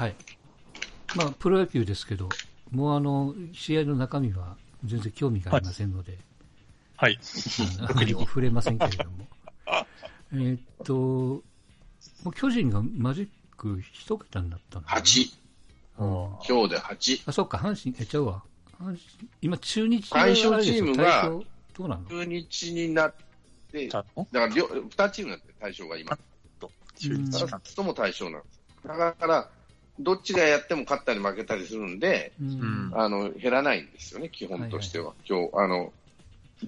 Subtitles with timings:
[0.00, 0.14] はい。
[1.14, 2.30] まあ、プロ野球ですけど、
[2.70, 6.16] もうあの、試合の中身は全然興味がありませんので、
[6.96, 7.18] はい。
[7.78, 9.28] あのあまり触れませんけれども。
[10.32, 11.42] えーっと、も
[12.24, 13.28] う巨人がマジッ
[13.58, 15.38] ク一桁になったのかな？8。
[15.98, 16.08] うん
[16.48, 17.22] 今日で8。
[17.26, 18.42] あ、そっか、阪神、え、ちゃうわ。
[18.80, 18.98] 阪神
[19.42, 21.44] 今、中日対象チームが対象
[21.76, 22.04] どうなの？
[22.06, 23.14] 中日になっ
[23.70, 26.18] て、だから両、2チームになって対象が今。
[26.96, 27.60] 中日2か。
[27.62, 28.60] つとも対象なんです。
[28.88, 29.50] だから、
[30.02, 35.14] どっちがやっても勝ったり負けたりするんで、うんうんあの、減らないんですよね、基本としては。
[35.28, 35.92] 今日、あの、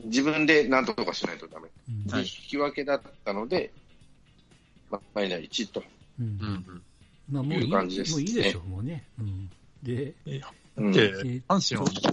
[0.04, 1.68] 自分で何とかしないとダメ。
[1.88, 3.72] うんで引き分けだったので、
[4.90, 5.82] まあ、マイナー1と。
[6.20, 6.82] うんうんうん。
[7.30, 9.04] まあ、もういい、いう感じですもういいでしょう、もうね。
[9.18, 9.50] うん。
[9.82, 10.14] で、
[10.76, 12.12] うんで、ー阪神は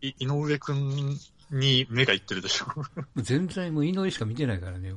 [0.00, 1.18] 井上くん
[1.50, 2.66] に目がいってるでしょ。
[3.16, 4.92] 全然もう井上しか見てないからね。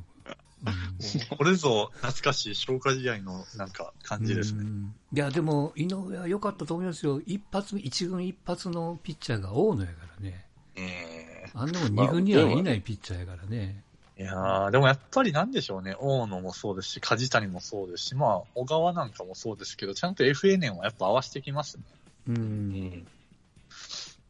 [0.65, 4.61] うんこれぞ懐かしい消化試合のなんか感じですね。
[4.61, 7.21] うんいや、でも、井上は良かったと思いますよ。
[7.25, 10.45] 一発目、一軍一発のピッチャーが大野やからね。
[10.75, 13.83] えあんなもん二軍にはいないピッチャーやからね。
[14.15, 15.95] えいやー、でもやっぱりなんでしょうね。
[15.99, 21.83] 大野もそうですし、梶谷もそうですし、まあ、小川なんかもそうですけど、ちゃんと FA 年はやっぱ合わせてきますね。
[22.29, 23.07] うん。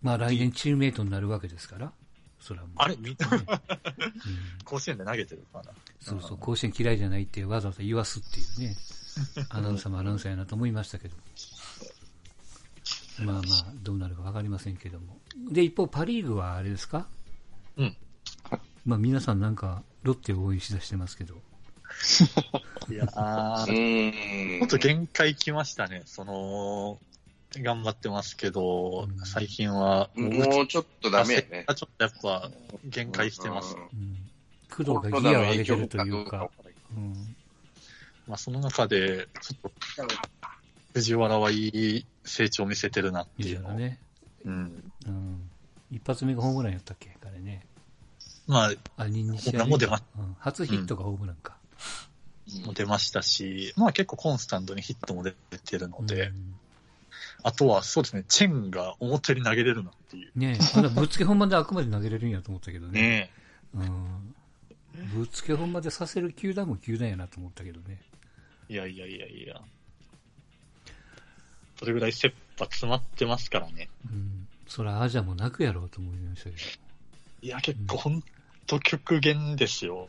[0.02, 1.92] まあ来年チームメイトになるわけですから。
[2.42, 2.76] それはもう。
[2.80, 2.98] あれ？
[4.66, 5.72] 甲子園で投げてるかな。
[6.02, 8.76] そうそう、甲子園嫌いじゃないってわざわざ言わすっていうね。
[9.50, 11.16] アナウンサーもアナウンサーやなと思いましたけど。
[13.20, 15.20] まあまあ、どうなるかわかりませんけども。
[15.52, 17.08] で、一方、パリーグはあれですか？
[17.78, 17.96] うん。
[18.86, 21.36] まあ皆さんなんか、ロッテを応援しだしてますけど。
[22.90, 24.60] いやうー、ーん。
[24.60, 26.02] ほんと限界来ましたね。
[26.06, 27.00] その、
[27.58, 31.66] 頑張ってますけど、うん最近は、もうちょっとダメやね。
[31.76, 32.52] ちょっとやっぱ
[32.86, 33.76] 限界してます。
[33.76, 34.18] うん。
[34.70, 36.50] 工藤がギアを上げてるというか。
[36.96, 37.36] うん。
[38.28, 39.72] まあ、その中で、ちょっと、
[40.94, 44.00] 藤原はいい成長を見せてるなっていうね。
[44.46, 44.92] うん。
[45.08, 45.50] うん。
[45.92, 47.18] 一発目がホームランやったっけ？
[47.22, 47.66] 彼ね。
[48.48, 50.36] まあ、あ、2、2試合ホームランも出まうん。
[50.40, 51.58] 初ヒットがホームランか。
[52.66, 56.56] も出ましたし、まあ結構コンスタントにヒットも出てるので、うん
[57.44, 60.32] あとはそうですね、チェンが表に投げれるなっていう。
[60.36, 63.02] ねえ、まだぶっつけ本番であくまで投げれるんやと思ったけどね。
[63.02, 63.32] ね
[63.74, 64.36] うん。
[65.16, 68.02] ぶっつけ本番でさせる球団も球団やなと思ったけどね。
[68.70, 68.74] え。
[68.74, 69.62] いやいやいやいや。
[71.78, 73.90] それぐらい切羽詰まってますからね。
[74.06, 74.48] うん。
[74.68, 76.56] そらアジャも泣くやろうと思いましたけ
[77.42, 78.24] いや、結構ほん
[78.68, 80.08] と極限ですよ、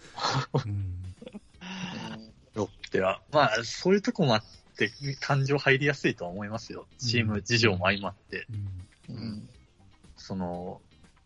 [0.52, 0.60] ど。
[0.64, 1.14] うん。
[2.54, 3.22] ロッテは。
[3.32, 4.44] まあ、そういうとこもあっ
[4.76, 4.90] て、
[5.20, 6.86] 感情入りやすいとは思いますよ。
[6.98, 8.46] チーム事情も相まって、
[9.08, 9.16] うん。
[9.16, 9.48] うん
[10.16, 10.80] その、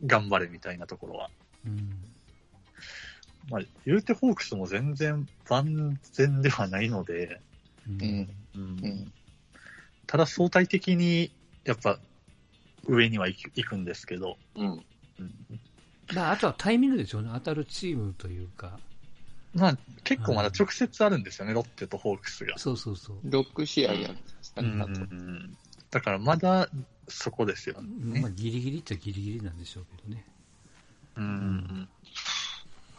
[0.04, 1.30] 頑張れみたいなところは。
[1.66, 1.90] うん。
[3.50, 7.40] まあ、言うてホークスも全然万全ではないので、
[7.88, 8.02] うん。
[8.02, 9.12] うんうんうん
[10.08, 11.32] ただ相対的に、
[11.64, 11.98] やっぱ、
[12.86, 14.84] 上には行く行くんですけど、うん。
[15.18, 15.34] うん
[16.14, 17.30] まあ、あとはタイミングでしょうね。
[17.34, 18.78] 当たるチームというか。
[19.56, 22.58] まあ、結構まだ直接あるんですよね、ロッテとホークスが。
[22.58, 23.28] そうそうそう。
[23.28, 24.90] 6試合やるんですね、あと。
[25.00, 25.56] ん、
[25.90, 26.68] だからまだ
[27.08, 28.20] そこですよね。
[28.20, 30.24] まあ、ギリギリっちゃギリギリなんでしょうけどね。
[31.16, 31.88] うん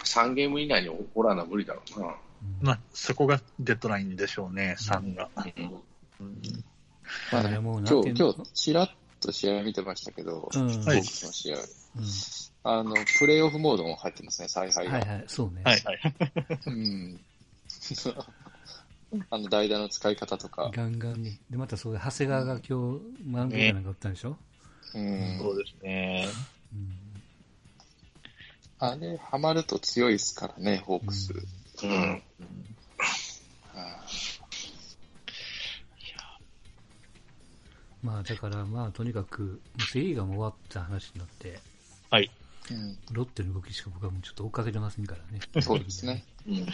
[0.04, 2.08] 3ゲーム以内におらな無理だろうな。
[2.08, 2.14] うん
[2.62, 5.30] まあ、そこがデッドラインでしょうね、3が。
[5.36, 5.82] うん
[6.20, 6.64] うん
[7.32, 8.90] まあ今日、今日、ちらっ
[9.22, 10.70] と試合見てましたけど、うん。
[10.70, 11.58] ホはいークスの試合。
[11.58, 11.64] うん
[12.70, 14.92] あの、プレイオフモードも入ってますね、采配が。
[14.92, 15.62] はいはい、そうね。
[15.64, 16.00] はいはい。
[16.66, 17.20] うん。
[19.30, 20.70] あの、代打の使い方とか。
[20.76, 21.40] ガンガンに。
[21.50, 22.74] で、またそういう長谷川が今日、
[23.26, 24.38] マウンドかなんか打ったんでしょ、
[24.96, 25.38] うん。
[25.40, 26.28] そうですね。
[26.74, 27.08] うん
[28.80, 31.34] あれ、ハマると強いですからね、ホークス。
[31.84, 32.22] うん。
[33.74, 34.08] あ
[38.04, 39.60] まあだからまあとにかく、
[39.92, 41.60] セリーがもう終わった話になって、
[42.12, 42.30] はい。
[42.74, 42.98] ーうん。
[43.12, 45.40] ロッテの動きしか僕はもうちょっと追っかけてませんからね。
[45.62, 46.24] そうですね。
[46.48, 46.66] うん。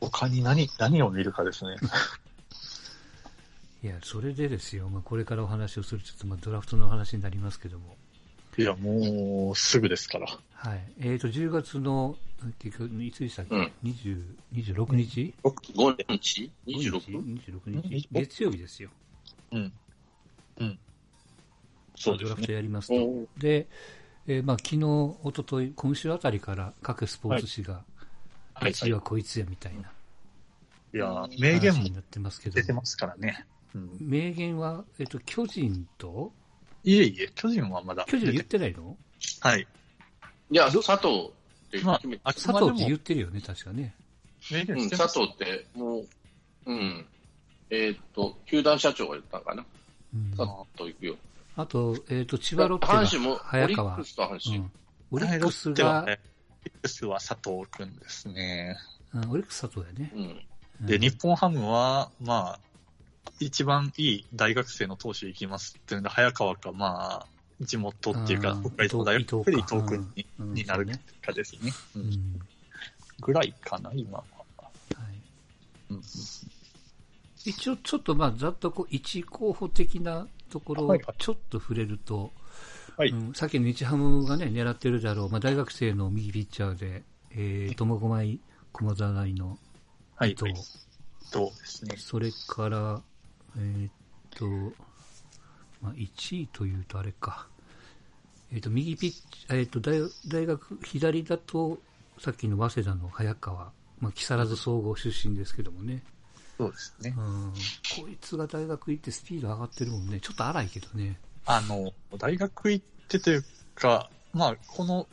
[0.00, 1.76] 他に何、何を見るかですね。
[3.82, 7.96] いや、それでですよ、まあこれからお話をする、ちょっとまあドラフトの話になりますけども、
[8.58, 10.26] いや、もう、すぐですから。
[10.52, 10.92] はい。
[10.98, 12.16] えっ、と、10月の、
[12.58, 16.66] 結局、いつでしたっけ、うん20 26日？5日 ?26?
[16.66, 18.90] 26日うん月曜日ですよ。
[19.52, 19.72] うん。
[20.58, 20.78] うん。
[21.94, 22.24] そうですね。
[22.24, 23.28] ドラフトやりますと。
[23.38, 23.68] で、
[24.30, 24.76] えーまあ昨日、
[25.28, 27.82] 一昨日今週あたりから各スポーツ紙が、
[28.54, 28.72] はい。
[28.72, 29.90] 次はこいつやみたいな。
[30.94, 33.44] いや、名言も話になってますけど出てますからね。
[33.74, 33.96] うん。
[34.00, 36.32] 名言は、えっと、巨人と、
[36.84, 38.96] いえいえ、巨人はまだ巨人言っ出ててないの？
[39.40, 39.66] はい。
[40.52, 41.32] いや、佐藤
[41.66, 43.96] ってまあ、佐藤って言ってるよね、確かね。
[44.52, 46.06] 名言うん、佐藤って、もう、
[46.66, 47.04] うん。
[47.70, 49.64] えーっと、球団社長が言ったのかな。
[50.14, 50.46] うんさっ
[50.76, 51.16] と行くよ。
[51.60, 54.04] あと、えっ、と、千葉ロッテが阪神も、オリッ早川ク。
[54.04, 54.56] スと阪神。
[54.58, 54.72] うん
[55.12, 56.20] オリックスが、ね
[56.62, 58.76] オリックスは佐藤くんですね。
[59.12, 60.12] うんオリックス佐藤やね。
[60.14, 60.20] うん。
[60.82, 62.60] うんで、日本ハムは、まあ、
[63.38, 67.26] 一番いい大学生の投手行きますっていうんで、早川か、まあ、
[67.60, 70.86] 地元っていうか、うん北海道大学で伊か藤君に,、うんになる
[71.20, 71.72] かですね。
[71.96, 72.40] ううんん
[73.20, 74.24] ぐらいかな、今は。
[74.58, 74.72] はい
[75.90, 76.02] うん
[77.44, 82.32] 一応、ちょっとまあ、ざっとこう、一候補的なところをはいはいちょっと触れると、
[82.96, 83.10] はい。
[83.10, 88.40] うん、さっきの日ハムがね、狙ってるであろう、まあ、大学生の右ピッチャーで、えー、苫小牧
[88.72, 89.58] 駒沢大の
[90.16, 90.32] はい。
[90.32, 90.52] 伊藤、
[91.22, 91.94] そうですね。
[91.96, 93.00] それから、
[93.56, 93.92] えーっ
[94.30, 94.46] と、
[95.80, 97.46] まあ、1位というとあれか、
[98.52, 101.78] えーっと、右ピッチャー、えーっと、大大学、左だと、
[102.18, 106.02] さっきの早稲田の早川、まあ、木更津総合出身ですけどもね、
[106.60, 107.20] そうですねう。
[107.20, 107.52] ん、
[108.02, 111.18] こいつが大学行ってスピード上がってるもんね、ちょっと荒いけどね。
[111.46, 115.08] あの、大学行ってというか、まあ、この、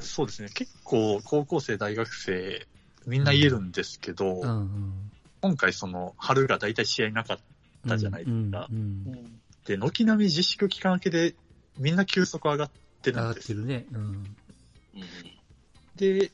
[0.00, 2.66] そうですね、結構高校生、大学生、
[3.06, 5.10] みんな言えるんですけど、うんうん。
[5.42, 7.38] 今回その、春が大体試合なかっ
[7.86, 8.66] たじゃないですか。
[8.70, 11.34] うんうんで、軒並み自粛期間明けで、
[11.78, 12.70] みんな急速上がっ
[13.00, 13.86] て上がっるんですてるね。
[13.92, 13.98] うん。
[14.00, 14.34] うん
[15.96, 16.30] で、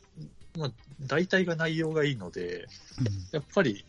[0.58, 0.70] まあ、
[1.06, 2.66] 大体が内容がいいので、
[3.32, 3.84] やっぱり、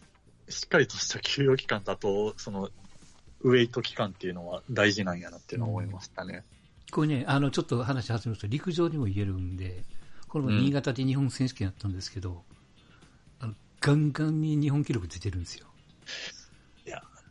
[0.49, 2.69] しっかりとした休養期間だと、その、
[3.41, 6.43] ウェイト期間っていうのは大事なんやなっていうのは思いましたね。
[6.91, 9.83] これね、あの、ちょっと話始めると、陸上にも言えるんで、
[10.27, 12.43] これも新潟で日本選手権やったんですけど、
[13.39, 15.67] あの、ガンガンに日本記録出てるんですよ。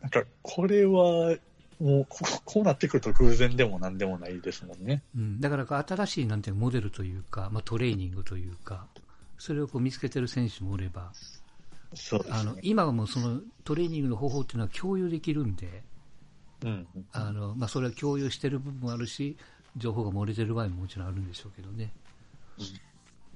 [0.01, 1.37] なんか、これは、
[1.79, 5.03] もうこ、こうなってくると偶然でも何でもないですもんね。
[5.15, 5.39] うん。
[5.39, 8.87] だから、新しい、なんていうかモデルというか、まあ、トレーニングというか、
[9.37, 11.11] それをこう見つけてる選手もおれば、
[11.93, 12.61] そうですあのね、。
[12.63, 15.83] 今はもうそのトレーニングの方法っていうのは共有できるんで、
[16.63, 16.87] うん。
[17.11, 19.37] あの、まあ、それは共有してる部分もあるし、
[19.77, 21.91] 情報が漏れてる場合ももちろんあるんでしょうけどね。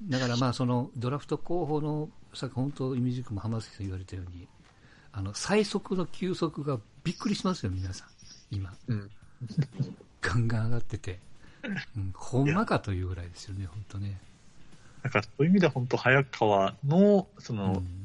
[0.04, 4.48] だからまあ、そのドラフト候補の、さっき本当、イミジクも浜崎さん言われたように、
[5.12, 8.08] あの、最速の球速がびっくりしますよ、皆さん。
[8.52, 8.74] 今。
[8.88, 9.10] うん。
[10.22, 11.20] ガンガン上がってて。
[11.96, 14.20] うん、ほんまかというぐらいですよね、本当ね。
[15.02, 18.05] だからそういう意味では本当早川の、その、うん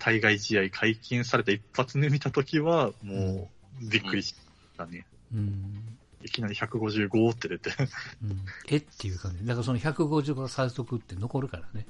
[0.00, 3.48] 対外試合解禁された一発目見たときは、も
[3.80, 4.34] う、びっくりし
[4.76, 5.06] たね。
[5.32, 7.70] うんいきなり155って出て。
[8.22, 9.46] うん、えっていう感じ。
[9.46, 11.86] だからその150が最速って残るからね。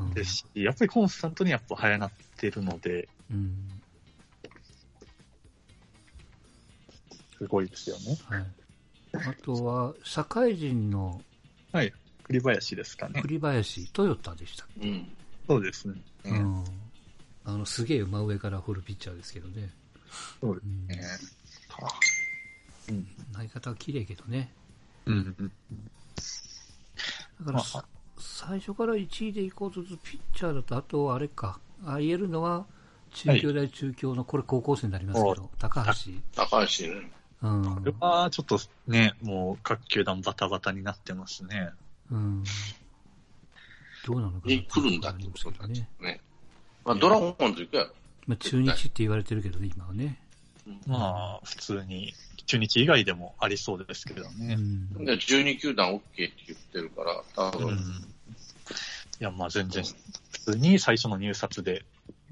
[0.00, 3.68] うんですし、やっぱりコンスタントにやっぱ早なってるので、うん
[7.36, 8.16] すごいですよね。
[8.24, 8.46] はい、
[9.28, 11.20] あとは、社会人の
[11.72, 11.92] はい。
[12.24, 13.20] 栗林ですかね。
[13.20, 15.12] 栗林、トヨタでしたっうん。
[15.46, 15.94] そうですね。
[16.22, 16.64] け、うん、
[17.44, 19.70] あのすげえ真上から掘るピッチャーですけどね。
[20.40, 21.08] そうでうんすね。
[22.88, 23.06] うん。
[23.34, 24.52] 投げ方は綺麗けどね。
[25.06, 25.14] うん。
[25.14, 25.52] うん。
[27.40, 27.84] だから、まあさ
[28.18, 32.66] 最初から1位で行こうとするピッチャーだと、あとあれか、あ言えるのは、
[33.12, 36.12] 中京大中京の、これ高校生になりますけど、高橋。
[36.34, 37.10] 高橋ね。
[37.42, 41.70] うんこれはちょっとね、もう各球団バタバタになってますね。
[42.10, 42.44] うん。
[44.06, 46.12] どうなのかなに来るんだっていことなんですうのがありますけどね。
[46.14, 46.20] ね。
[46.84, 47.90] まあ、ドラゴンズ行くやろ。
[48.26, 50.18] まあ、中日って言われてるけどね、今はね。
[50.86, 52.12] まあ、普通に、
[52.46, 54.54] 中日以外でもありそうですけどうね。
[54.56, 54.88] ん。
[55.04, 57.76] で12球団 OK って言ってるから、多うん。
[57.76, 61.84] 分、いや、まあ全然、普通に最初の入札で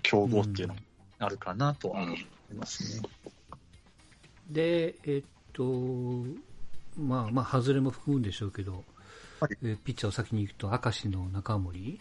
[0.02, 0.80] 競合っていうのも
[1.18, 3.08] あるかなとは思いますね。
[4.48, 6.24] で、えっと、
[6.98, 8.84] まあまあ、外れも含むんでしょうけど、
[9.40, 12.00] はいえーピッチャーを先に行くと、明石の中森、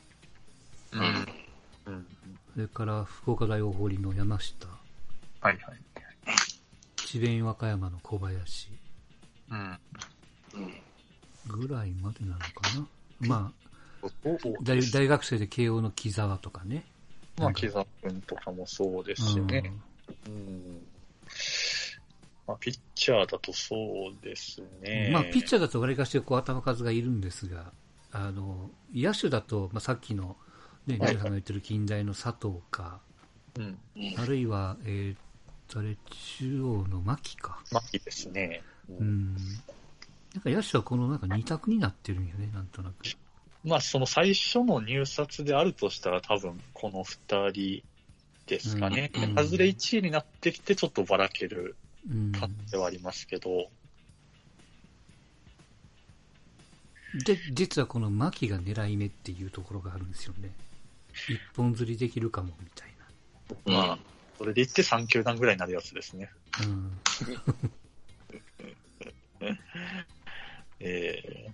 [0.91, 1.27] うん。
[1.85, 2.07] うん。
[2.53, 5.59] それから福岡大大堀の山下、はいはい。
[6.95, 8.69] 智弁和歌山の小林
[9.49, 9.79] うん。
[10.55, 11.67] うん。
[11.67, 12.87] ぐらいまでなのかな。
[13.19, 13.51] ま
[14.03, 16.85] あ、お大大学生で慶応の木沢とかね。
[17.37, 19.73] まあ、木澤君とかもそうですしね。
[20.27, 20.81] うん。
[22.45, 25.09] まあ、ピッチャーだとそうですね。
[25.13, 27.71] まあ、ピッチャーだとわりかしこう頭数がいるんですが、
[28.11, 30.35] あの、野手だと、まあ、さっきの、
[30.87, 32.99] ね、皆さんが言ってる近代の佐藤か、
[33.57, 33.63] うん。
[33.63, 35.95] うんあるいは、えー、誰、
[36.37, 37.61] 中央の牧か。
[37.71, 38.61] 牧ですね。
[38.89, 39.35] ううん。
[40.33, 42.95] なんか野手はこのなんか二択になってるんよね、なんとなく。
[43.63, 47.83] まあ、その最初の入札であるとしたら多分この二人
[48.47, 49.11] ですかね。
[49.13, 51.75] うん外れ1位になってきてちょっとばらける
[52.09, 52.31] うん。
[52.31, 53.69] 感じではありますけど、
[57.25, 60.51] で、実はこの牧が狙い目っていうところがあるんですよね。
[61.27, 62.89] 一本釣りできるかも、みたい
[63.65, 63.73] な。
[63.87, 63.99] まあ、
[64.37, 66.29] それで行って3球団ぐらいになるやつですね。
[66.63, 66.99] うん。
[70.79, 71.51] え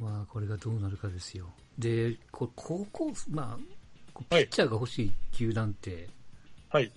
[0.00, 1.52] まあ、これがどうなるかですよ。
[1.78, 6.92] で、こ高校、まあ、ピはいッチャーが欲しい球団って、ー、はい、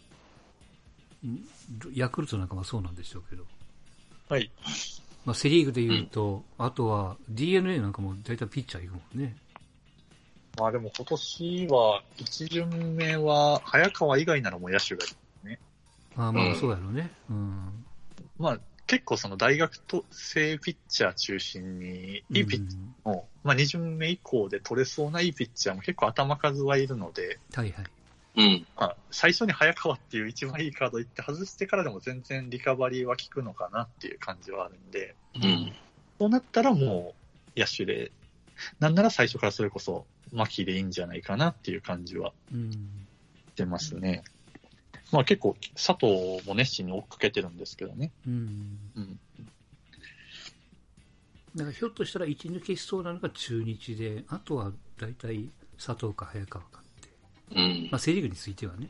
[1.25, 1.47] ん？
[1.93, 3.45] ヤクルトなんかもそうなんでしょうけど、
[4.29, 4.51] はい。
[5.25, 9.35] まあ、セリーグで言うと、あとは DNA なんかも大体ピッチャー行くもんね。
[10.57, 15.11] まあでも今年は、一巡目は、早川以外ならもう野手がいい。
[16.17, 17.09] ああまあ、うんそうやろうね。
[17.29, 17.85] うん。
[18.37, 27.85] まあ結構その大学と生ピッチャー中心に、いいピッチうんャーも、まあ二巡目以降で取れそうないいピッチャーも結構頭数はいるので、はいはい。
[28.35, 28.67] うん。
[28.75, 35.73] まあ最初に早川っていう一番いいカード行って外してからでも全然リカバリーは効くのかなっていう感じはあるんで、うん。
[36.19, 37.15] そうなったらも
[37.55, 38.11] う野手で、
[38.79, 42.71] なんなら最初からそれこそ牧でいいんじゃないかなっていう感じはうん。
[42.71, 42.77] し
[43.55, 44.23] てますね。
[45.11, 48.11] まあ結構佐藤も熱心に追っかけてるんですけどね。
[48.25, 48.77] うん。
[48.95, 49.19] うん。
[51.55, 57.09] だからひょっとしたら一抜けしそうなのが中日で、あとは大体佐藤か早川かって。
[57.55, 58.89] うんまあ、セリーグについてはね、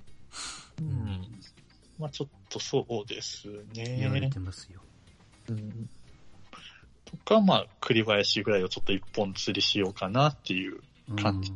[0.79, 1.27] うん。
[1.97, 4.29] まあちょっとそうです言われね。
[4.29, 4.81] てますよ。
[5.49, 5.89] うん。
[7.05, 10.81] とか、まあ栗林ぐらいをちょっと一本釣りしようかなっていううん
[11.15, 11.53] 感じ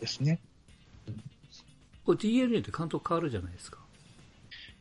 [0.00, 0.40] ですね。
[2.04, 3.78] これ DNA って監督変わるじゃないですか。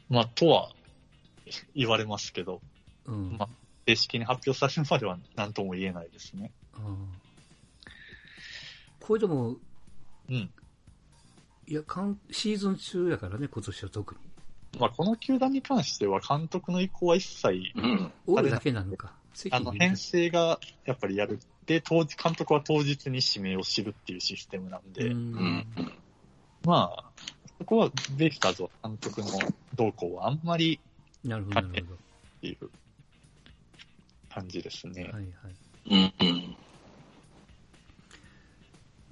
[0.09, 0.71] まあとは
[1.75, 2.61] 言われますけど、
[3.05, 3.37] うん。
[3.37, 3.49] まあ
[3.87, 6.51] 正式に発表されるまでは何とも言えないですね。
[6.73, 6.81] あー
[8.99, 9.55] これでも、
[10.29, 10.51] うん。
[11.67, 14.21] いや、かんシーズン中やからね、今年は特に。
[14.79, 18.11] まあこの球団に関しては監督の意向は一切、うん。
[18.27, 19.13] おるだけなのか。
[19.51, 21.39] あの編成がやっぱりやる。
[21.71, 25.65] で、当時、監督は当日に指名を知るっていうシステムなんで、ううんん。
[26.65, 27.11] まあ、
[27.57, 29.27] そこはベイスターズは監督の
[29.75, 30.81] 動向はあんまり
[31.23, 31.97] なるほど、なるほっ
[32.41, 32.69] ていう
[34.33, 35.05] 感じですね。
[35.05, 35.13] ど。
[35.13, 36.57] はいはい。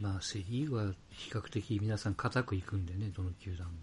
[0.02, 3.74] まあ、セ・リーグは比較的皆さん固くいくんでね、どの球団も。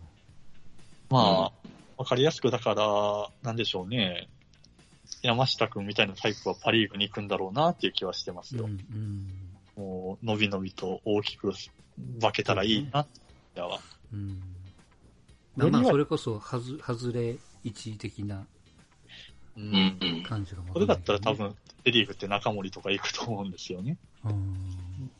[1.09, 1.53] まあ、
[1.97, 4.29] わかりやすくだから、なんでしょうね。
[5.23, 8.67] 山下くんみたいなタイプはパリーグに行くんだろうなっていう気はしてますうん、よ。
[8.67, 9.47] うん。
[9.77, 11.53] もう、のびのびと大きく
[12.21, 13.09] 化けたらいいなっ
[13.55, 13.81] ては。
[14.13, 14.41] うん。
[15.57, 18.47] まあ、まあ、それこそ、はず、外れ一位的な。
[20.29, 23.97] 感じがそれだったら多分、セリーグって中森とか行くと思うんですよね。
[24.25, 25.11] うん。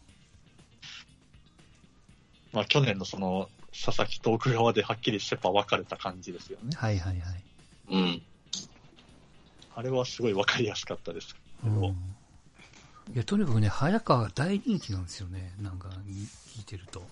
[2.53, 6.71] まあ、去年のその、佐々木と奥川ではっきりセパ分かれた感じですよね。
[6.75, 7.45] はいはいはい。
[7.91, 8.23] うん。
[9.77, 11.71] あれはすごい分かりやすかったですけど。
[11.71, 13.15] うん。
[13.15, 15.53] いや、とにかくね、早川が大人気なんですよね。
[15.61, 17.07] なんか、聞いてると。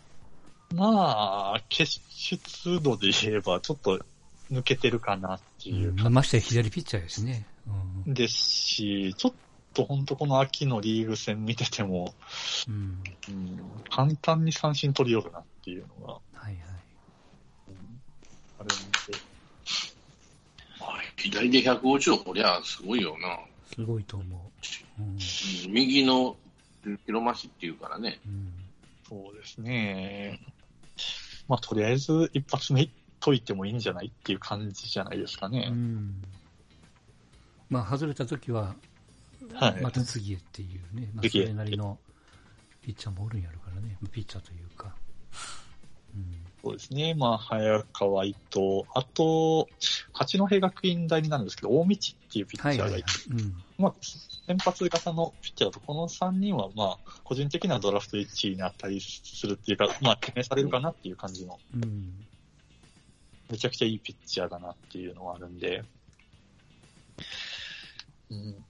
[0.75, 4.01] まあ、決出度で言えば、ちょっと
[4.51, 7.47] 抜けてるかなっていううんましてや左ピッチャーやしね。
[8.07, 8.15] うん。
[8.15, 9.33] ですし、ちょっ
[9.75, 12.15] と本当この秋のリーグ戦見てても、
[12.67, 13.03] うん。
[13.29, 16.57] うん、簡単に三振取りよるなっていうのがはいはい。
[18.61, 18.75] あるんで、
[19.13, 19.34] まあ
[21.17, 23.39] 左で150を取りゃすごいよな。
[23.75, 24.25] すごいと思
[24.99, 25.03] う。
[25.03, 25.09] うん。
[25.11, 25.19] うん
[25.73, 26.37] 右の
[27.07, 28.21] 広増しっていうからね。
[28.27, 28.53] うん。
[29.09, 30.41] そうですね。
[31.49, 32.91] まあ、とりあえず一発目いっ
[33.21, 35.69] といてもいいんじゃないっていう感じじゃないですかうね。
[35.69, 36.23] ん。
[37.71, 38.75] まあ、外れた時は、
[39.53, 39.81] はい。
[39.83, 41.99] また次へっていうね、まあ、それなりの
[42.83, 44.95] ピッチャーもおるんやるからね、ピッチャーというか。
[46.15, 46.44] うん。
[46.65, 47.13] そうですね。
[47.13, 49.69] まあ、早川、伊藤、あと、
[50.15, 53.13] 八戸学院大になるんですけど、大道っていうピッチャーがいて。
[53.77, 53.95] まあ、
[54.47, 62.27] 先発型のピッチャーだと、この3人は、まあ、個人的なドラフト1位に値するっていうか、まあ、決めされるかなっていう感じの、うん。
[63.51, 65.85] めちゃくちゃいいピッチャーだなっていうのはあるんで、
[68.31, 68.65] うん。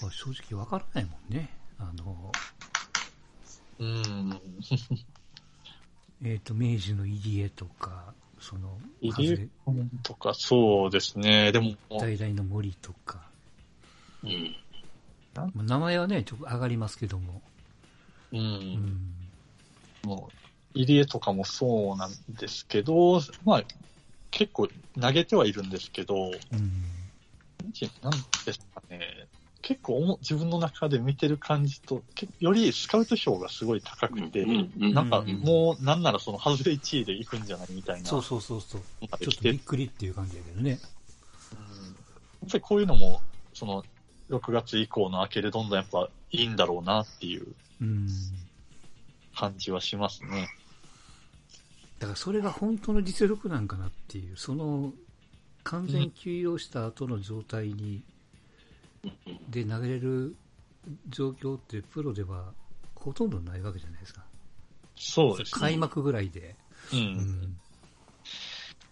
[0.00, 1.50] は正直わからないもんね。
[1.78, 2.32] あの、
[3.78, 4.40] うん。
[6.24, 11.52] えっ、と、明治の入江とか、その、入江君とか、そうですね。
[11.52, 13.30] でも、大々の森とか、
[14.24, 14.56] うん。
[15.34, 17.42] まあ名前はね、ちょっと上がりますけども。
[18.32, 18.38] う。
[18.38, 19.14] うんん。
[20.02, 20.32] も
[20.74, 23.62] う、入江とかもそうなんですけど、まあ、
[24.30, 24.68] 結構
[25.00, 26.16] 投げてはいるんですけど、
[26.52, 26.88] うん。
[28.02, 29.28] なんですかね、
[29.60, 38.08] 結構自分の中で見てる感じと、けよりスカウト票がすごい高くて、うんうんなんかうんもうなんならその外れ1位で行くんじゃないみたいな。
[38.08, 38.80] そうそうそうそう。
[39.00, 40.78] ちょっとびっくりっていう感じだけどね。
[40.82, 40.88] うん
[42.48, 43.20] ぱりこういうのも、
[43.54, 43.84] その、
[44.30, 47.46] 6月以降の明けでどんどんやっぱいいんだろうなっていう
[47.80, 48.08] うん。
[49.34, 50.48] 感じはしますね。
[52.00, 54.92] だからそれが本当の実力なんかなっていう、その
[55.62, 58.02] 完全休養した後の状態に、
[59.48, 60.36] で投げれる
[61.08, 62.52] 状況ってプロでは
[62.94, 64.24] ほとんどないわけじゃないですか。
[64.96, 65.60] そうですね。
[65.60, 66.56] 開幕ぐらいで。
[66.92, 66.96] う。
[66.96, 67.58] うんん。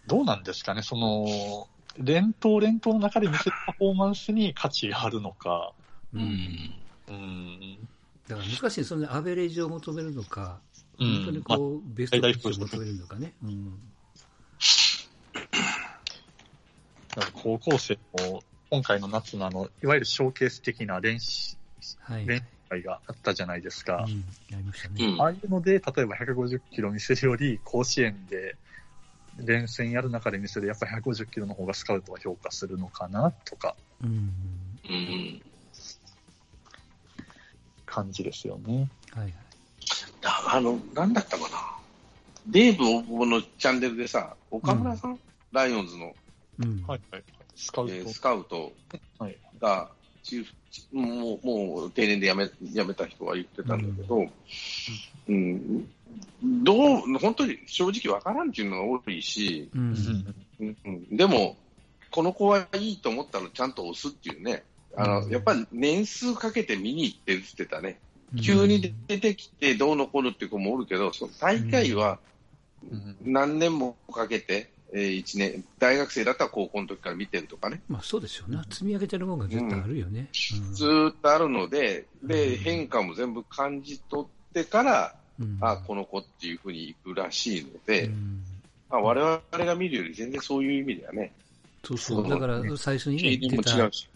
[0.07, 5.73] どうなんですかね、その、連投連投の中で見せるパフォーマンスに価値があるのか。
[6.15, 6.19] う。
[6.19, 6.75] うんん。
[7.09, 7.89] うん。
[8.29, 10.61] だから難しい、そのアベレージを求めるのか、
[10.99, 13.35] うん本当にこう、ベストピッチを求めるのかね。
[13.43, 13.79] うん。
[17.43, 21.57] 高校生も、今回の夏のあの、いわゆるショーケース的な練習
[22.01, 22.27] はい。
[22.27, 24.05] 練習会があったじゃないですか。
[24.09, 25.17] うん、やりましたうね。
[25.17, 28.57] んああいうので、例えば150キロ見せるより、甲子園で
[29.37, 34.33] 連戦やる中で見せる、やっぱり150キロの方がスカウトは評価するのかなとか、うん。
[34.89, 35.43] うん。
[37.85, 38.91] 感じですよね。
[39.13, 39.33] はいはい。
[40.21, 41.49] だあの、なんだったかな。
[42.49, 45.21] デーブ大久保のチャンネルでさ、岡村さん、
[45.53, 46.15] ライオンズの、
[46.59, 46.83] うん。
[46.87, 47.25] はいはい。
[47.57, 47.95] スカウト。
[47.95, 48.73] えースカウト。
[49.19, 49.37] はい。
[49.61, 49.91] が、
[50.23, 50.53] チーフ
[50.93, 54.27] もう、もう定年で辞め辞めた人は言ってたんだけど、
[55.29, 55.89] うん、
[56.43, 59.79] どう、本当に正直わからんっていうのが多いし、う。
[59.79, 59.93] うん。
[59.93, 59.97] ん
[60.61, 60.77] うん。
[60.85, 61.57] うん、でも、
[62.11, 64.65] この子はいいと思ったらちゃんと押すっていうね、
[64.97, 65.31] あの、うん。
[65.31, 67.99] やっぱり年数かけて見に行ってるって言ってたね。
[68.35, 68.41] うん。
[68.41, 72.19] 急に出てきてどうのこうのっていう子もおるけど、その大会は
[72.91, 73.17] うん。
[73.25, 78.65] 何年もかけて、えー一年、大学生だったら高校の時から見てるとかね、まあそうでしょうな。
[78.65, 80.29] 積み上げてるもんが絶対あるよね。
[80.73, 85.59] ずーっとあるので、うで、ん変化も全部感じ取ってから、うん。
[85.61, 88.43] あこの子っていうふうに行くらしいので、うん
[88.89, 91.33] まあ、我々が見るより全然そういう意味ではね、
[91.85, 92.29] そうそう。
[92.29, 94.09] だから最初に言ってた験も違う、し。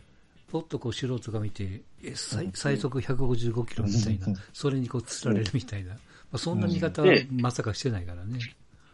[0.50, 5.92] ポッとこう素人が見て、え最最速155キロみたいなうん、それにこう釣られるみたいな。
[5.94, 5.98] ま
[6.32, 8.38] あ、そんな見方はでまさかしてないからね。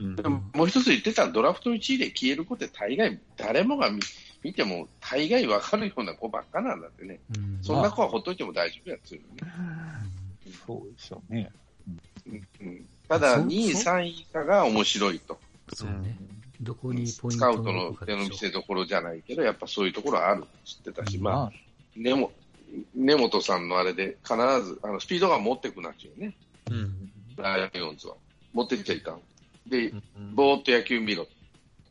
[0.01, 4.01] うんでももう一つ言ってたドラフト1位で消える子って大概、誰もが見
[4.43, 7.19] 見ても大概わかるような子ばっかなんだってね。
[7.37, 7.59] うん。
[7.63, 9.27] そんな子はほっといても大丈夫やつよね。
[10.67, 11.51] そうですよね。
[12.29, 15.39] うんうんただ、そ2位、そ3位以下が面白いと。
[15.73, 16.17] そうね。
[16.61, 20.49] どこにポインスカウトの手の見せ所じゃないけど、やっぱそういうところはあるって
[20.85, 21.59] 言ってたし、うんまあ、
[21.95, 22.33] 根も
[22.95, 26.37] 根本さんのあれで必ず、あのスピードが持ってくなっちゃうよね、
[26.71, 27.13] うん。
[27.37, 28.17] ライオンズは。
[28.53, 29.21] 持ってっちゃいかん。
[29.69, 31.27] で、うんぼーっと野球見ろ。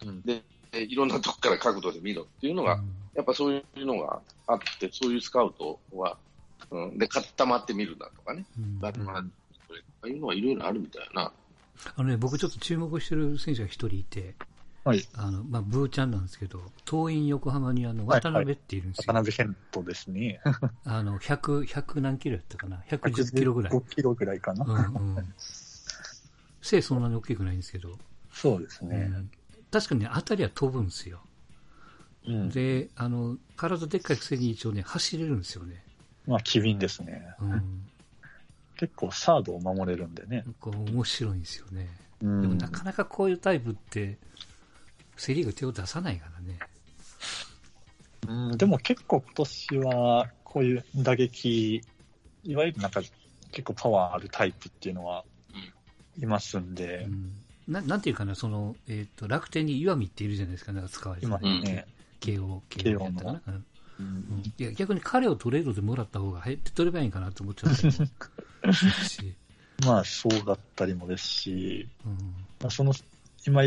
[0.03, 6.17] うんで、でいろんなとこから角度で見ろっていうのが、うんやっぱそういうのがあって、そういうスカウトは、
[6.69, 9.31] うん、で、固まってみるなとかね、うんバットマン
[9.67, 11.31] これああいうのはいろいろあるみたいな。
[11.95, 14.35] あのね、僕ちょっと注目してる選手が一人いて、
[14.85, 15.03] はい。
[15.15, 19.13] あの、まあ、ブーちゃんなんですけど、桐蔭横浜にあの、渡辺っているんですよ。
[19.13, 20.41] 渡辺健人ですね。
[20.85, 23.73] あの、100、100何キロやったかな ?110 キロぐらい。
[23.73, 24.63] 5キロぐらいかな。
[24.63, 25.33] うんうん。
[26.65, 27.97] 背そんなに大きくないんですけど、
[28.31, 29.09] そうですね。
[29.13, 29.29] うん
[29.71, 31.19] 確かにね、当たりは飛ぶんですよ。
[32.25, 32.49] うん。
[32.49, 35.83] で、あの、体でっかいくせに一応ね、走れるんですよね。
[36.25, 37.27] まあ、機敏ですね。
[37.41, 37.83] うん。
[38.77, 40.45] 結構サードを守れるんでね。
[40.61, 41.89] こう面白いんですよね。
[42.21, 44.17] うでもんなかなかこういうタイプって、
[45.17, 46.59] セリーグ手を出さないからね。
[48.29, 51.81] うん、でも結構今年は、こういう打撃、
[52.45, 53.01] いわゆるなんか
[53.51, 55.25] 結構パワーあるタイプっていうのは
[56.19, 57.07] いますんで。
[57.07, 57.31] う、ん。
[57.67, 61.27] ななんていうかな、その、えっ、と、楽天に岩見っているじゃないですか、なんか使われて。
[61.27, 61.85] ね、
[62.19, 63.41] 慶応、慶応やったかな。
[63.47, 64.05] うん。
[64.05, 64.53] うん。
[64.57, 69.35] いや、逆に彼をトレードでもらった方が、はい、手っ取ればいいんかなと思っちゃったりもし、
[69.85, 72.13] まあそうだったりもですし、うん。
[72.61, 72.93] まあ、その、
[73.47, 73.63] 今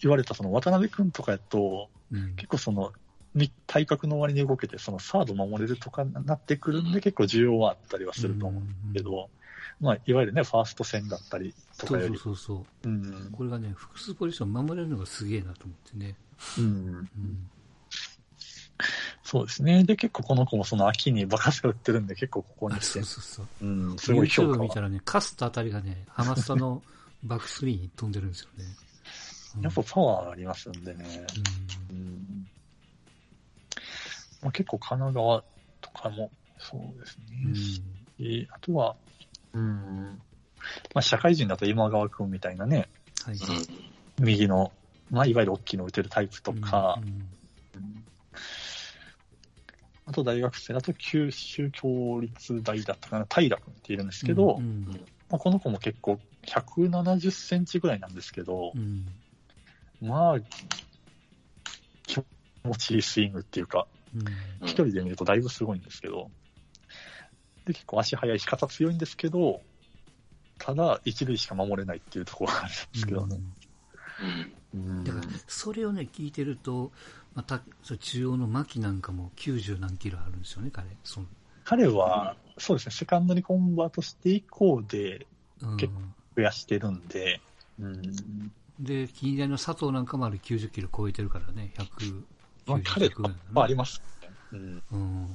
[0.00, 2.36] 言われたその渡辺君とかやと、うん。
[2.36, 2.92] 結構その、
[3.34, 9.28] み体格の割に動けて、そのサード守れるとかなってくるんで、結構需要はあったりはすると思うんですけど、
[9.78, 12.88] まあ、いわゆるね、ファースト戦だったりとそうそかより、うそうそう。
[12.88, 16.14] うん、これがね、複数ポジション守れるのがすげえなと思ってね。
[16.58, 17.50] うん、うん。
[19.22, 19.84] そうですね。
[19.84, 23.66] で、結構この子もその秋にバカスが売ってるんで、結構ここにあ来てそう、そうそう。
[23.66, 24.56] うん、すごい評価は。
[24.58, 26.82] 見たらね、カスとあたりがね、ハマスタの
[27.24, 28.64] バックスリーに飛んでるんですよね。
[28.64, 28.86] うん
[29.62, 31.26] やっぱパワーありますんでね。
[31.90, 32.48] うんうん
[34.42, 35.44] まあ、結構神奈川
[35.80, 37.58] とかもそうですうんね。
[38.18, 38.94] えーあとは、
[39.54, 40.20] うん、
[40.94, 42.88] まあ、社会人だと今川君みたいなね、
[43.24, 43.36] はい。
[44.20, 44.72] 右の、
[45.10, 47.28] まあ、いわゆる大きいの打てるタイプとか、うんうん
[50.08, 54.86] あと大学生だと九州共立大だったかな、平君っているんですけど、うん
[55.28, 59.06] まあ、この子も結構170センチぐらいなんですけど、うん。
[60.00, 60.36] まあ、
[62.06, 62.22] 気
[62.62, 63.88] 持ちいいスイングっていうか、
[64.62, 66.30] 一人で見るとだいぶすごいんですけど、
[67.66, 69.60] で、結構足速いし、肩強いんですけど、
[70.58, 73.38] ただ、一塁しか守れないっていうところがあるんですけどね。
[74.74, 75.04] うん。
[75.04, 76.92] だから、それをね、聞いてると、
[77.34, 80.88] また、そう中央の牧なんかも90何キロあるんですよね、彼。
[81.04, 81.26] その
[81.64, 85.26] 彼は、そうですね、セカンドにコンバートして以降で
[85.62, 85.92] うん、結
[86.36, 87.40] 増やしてるんで、
[87.80, 88.02] うん、
[88.78, 91.84] で、近代の佐藤なんかもあれ90キロ超えてるからね、ま
[92.74, 94.82] あ、190彼ぐらいはありまますね、うん。
[94.92, 95.28] うん。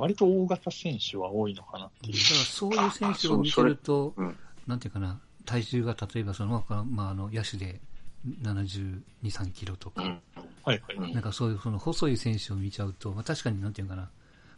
[0.00, 2.12] 割と大型選手は多いのかなっていう。
[2.14, 4.36] だからそういう選手を見てると、うん。
[4.66, 7.80] なんていうかな、体重が例えばその、まあ、あの、野手で
[8.42, 10.20] 72、3キロとか、うん。
[10.62, 10.82] はい
[11.14, 14.10] なんかそういうその細い選手を見ちゃうと、まあ、確かになんていうかな、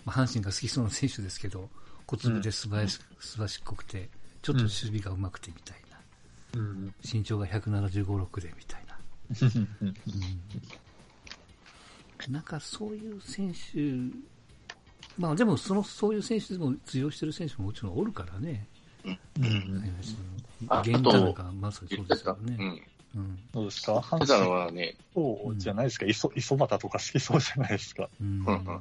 [0.05, 1.69] まあ、阪神が好きそうな選手ですけど、
[2.07, 4.09] 小粒で素晴らし,、素晴らしっこくて、
[4.43, 6.95] ちょっと守備が上手くてみたいな、うん。
[7.05, 8.99] 身長が175、6でみたいな。
[9.41, 9.69] うん
[12.29, 13.59] うん、なんかそういう選手、
[15.19, 18.67] まあでもその、そういう選手でも通用してる選手ももちろんおるからね。
[19.05, 19.19] うん
[20.69, 22.55] あ源田なんかまさにそうですよね。
[22.55, 22.83] ん。
[23.17, 23.39] うん。
[23.53, 23.97] どうですか？
[23.97, 28.09] 阪神はね、そうじゃないですか、磯磯端とか好きそうじゃないですか。
[28.21, 28.41] うん。
[28.41, 28.81] うんうん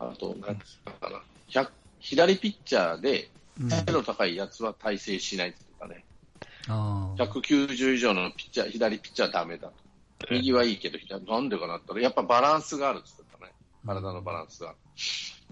[0.00, 1.20] あと、なんつったかな。
[1.48, 3.28] 100左ピッチャーで、
[3.60, 6.04] うん背の高いやつは体制しないって言ってたね。
[6.68, 7.22] ああ。
[7.24, 9.74] 190以上のピッチャー、左ピッチャーはダメだと。
[10.30, 13.27] 右はいいけど、左なんでかなったら、やっぱバランスがあるって言ってたね。
[13.86, 14.74] 体のバランスが。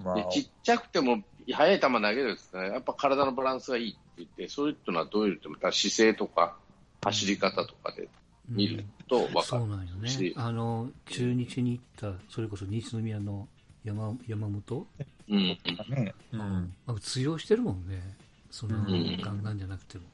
[0.03, 6.57] まあで、ちっちゃくても速い球投げるって言ってね、やっぱ体のバランスがいいって言って、そういうのはどういうと姿勢とか、
[7.05, 8.09] 走り方とかで
[8.49, 9.47] 見ると分かる。
[9.47, 10.35] そうなんよねし。
[10.37, 11.85] あの、中日に行っ
[12.15, 13.49] た、それこそ西宮の
[13.85, 14.87] 山山本、
[15.29, 15.59] うん。
[15.89, 16.41] ね、うん。
[16.87, 18.17] まあ、通用してるもんね。
[18.51, 20.05] その、うんガンガンじゃなくても。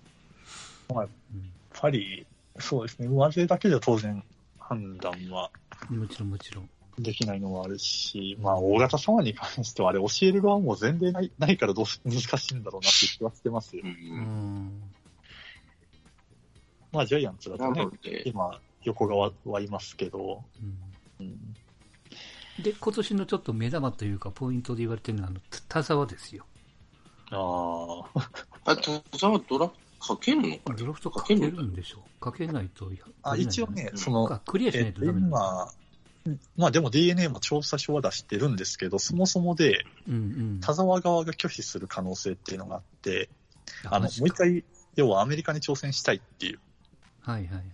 [0.94, 2.27] まあ、やっうんぱり、
[2.59, 4.22] そうですね、上背だけじゃ当然
[4.59, 5.51] 判断は
[5.88, 6.68] もちろんもちろん。
[6.99, 13.83] できないのもあるし、まあ、大型様に関しては、あれ、教える側も前例ない ないからどうし 難しいんだろうなって気はしてますよ。
[13.85, 13.89] う。。
[13.89, 13.95] うん。
[13.95, 14.93] ん。
[16.93, 21.27] まあ、ジャイアンツだなとねの、で、今、横側はいますけど、うん。
[21.27, 26.45] うん、で、今年のちょっと目玉というか、ポイントで言われてるのは、あの、田沢ですよ。
[27.31, 28.31] ああ、
[28.73, 32.21] あ、田沢ドラフトかけるのかドラフトかけるんでしょう。
[32.21, 32.91] かけないと、
[33.23, 35.21] あ一応ね、その、あクリアしなえっと、いとダメ
[36.57, 39.85] まあでも DNA も調査書は出してるんですけど、そもそもで。
[40.61, 43.29] 田沢側が拒否する可能性っていうのがあって、
[43.85, 46.61] あの、もう一回、要はアメリカに挑戦したいっていう
[47.23, 47.65] はいはいはい。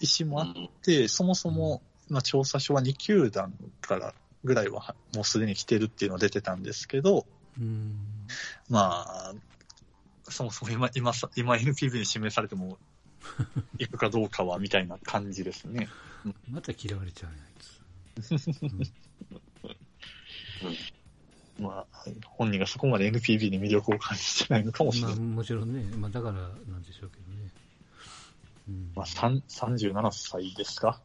[0.00, 7.26] 意思もあっうんて、そもそも、まあ、調査書は2球団からぐらいはもうすでに来てるっていうのが出てたんですけど、
[7.58, 7.96] うん。
[8.68, 9.34] まあ、
[10.28, 12.78] そもそも今、今さ、今 NPB に指名されても、
[13.78, 15.88] 行くかどうかは、みたいな感じですね。
[16.48, 18.92] また嫌われちゃうね、あいつ。
[21.58, 25.24] まあ、本人がそこまで NPB に魅力を感じてないのかもしれまあ、ない。
[25.24, 26.38] もちろんね、まあ、だからな
[26.78, 27.50] んでしょうけどね。
[28.68, 28.92] うん。
[28.94, 31.00] まあ、3 37歳ですか？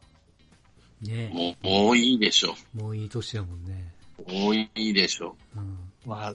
[1.00, 3.92] ねもう、もういいでしょもういい年やもんね。
[4.18, 4.32] う。
[4.32, 5.78] もういいでしょうん。
[6.04, 6.34] まあ、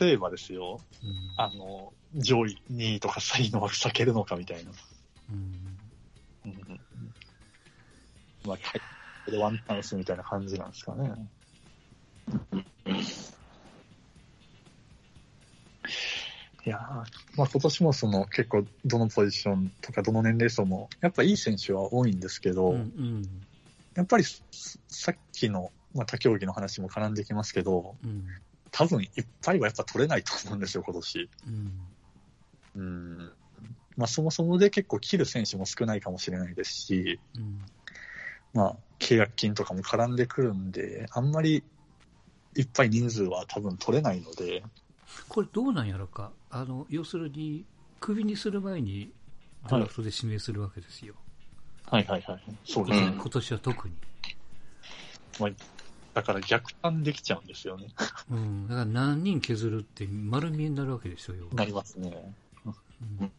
[0.00, 1.10] 例えばですよ、うん。
[1.36, 4.70] あの、上位2位とか3位の枠避けるのかみたいな。
[5.30, 5.65] うん。
[8.46, 8.80] うんまあ、はい
[9.26, 11.10] これワンチャンスみたいな感じなんですかね。
[16.64, 16.80] いやー
[17.36, 23.22] まあ今年もその結構どのポジションとかどの年齢層もやっぱいい選手は多いんですけど、うんうん。
[23.96, 24.42] やっぱりさ
[24.88, 28.24] さっきの、まあ、他競技の話も絡んできますけど、うん。
[28.70, 31.30] 多分いっぱいはやっぱ取れないと思うんですよ、今年。
[32.74, 32.82] うん。
[32.82, 33.32] うん。
[33.96, 37.64] まあそもそもで結構切る選手も少ないかもしれないですし、うん。
[38.54, 41.62] まあ契約金とかも絡んでくるんで、あんまり
[42.56, 44.62] いっぱい人数は多分取れないので、
[45.28, 46.30] これどうなんやろか。
[46.50, 47.64] あの、要するに、
[48.00, 49.10] クビにする前に、
[49.68, 51.14] ドラフトで指名するわけですよ。
[51.86, 52.40] はいはいはい。
[52.64, 53.06] そうですね。
[53.08, 53.94] うん今年は特に。
[55.40, 55.50] まあ、
[56.14, 57.88] だから逆算できちゃうんですよね。
[58.30, 58.68] うん。
[58.68, 61.46] だから何人削るって丸見えになるわけでしょよ。
[61.52, 62.34] なりますね。
[62.64, 62.70] う
[63.04, 63.18] ん。
[63.18, 63.30] だか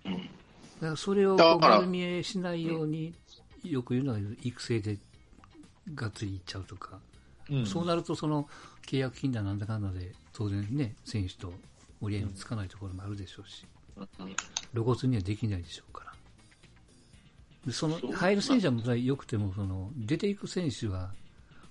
[0.81, 3.13] らそれを丸見えしないように、
[3.71, 4.97] よく言うのは育成で
[5.93, 6.99] がっつりいっちゃうとか、
[7.49, 8.49] うんそうなるとその
[8.85, 11.53] 契約金だなんだかんだで当然ね、選手と
[12.01, 13.65] 折り合いのつかないところもあるでしょうし、
[14.73, 16.13] 露骨にはできないでしょうから。
[17.65, 21.11] でその入る選手は良くてもその出ていく選手は